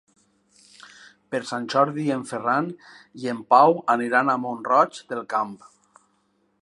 [1.33, 2.71] Per Sant Jordi en Ferran
[3.25, 5.55] i en Pau aniran a Mont-roig del Camp.